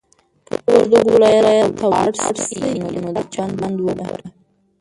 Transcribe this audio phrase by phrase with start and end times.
[0.47, 2.11] که د وردګو ولایت ته لاړ
[2.43, 2.59] شې
[3.03, 4.27] نو د چک بند وګوره.